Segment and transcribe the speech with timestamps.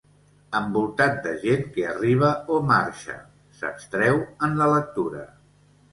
[0.59, 3.19] Envoltat de gent que arriba o marxa,
[3.61, 5.23] s'abstreu en la lectura.